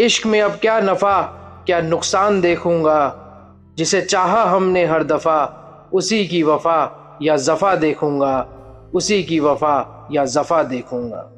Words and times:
इश्क 0.00 0.26
में 0.26 0.42
अब 0.42 0.50
क्या 0.50 0.80
नफ़ा, 0.80 1.22
क्या 1.66 1.80
नुकसान 1.80 2.40
देखूँगा? 2.40 3.24
जिसे 3.78 4.00
चाहा 4.00 4.44
हमने 4.44 4.86
हर 4.86 5.04
दफ़ा, 5.04 5.46
उसी 5.92 6.26
की 6.26 6.42
वफा 6.42 7.18
या 7.22 7.36
जफ़ा 7.36 7.74
देखूँगा, 7.74 8.48
उसी 8.94 9.22
की 9.22 9.40
वफा 9.40 10.08
या 10.12 10.24
जफ़ा 10.24 10.62
देखूँगा। 10.62 11.30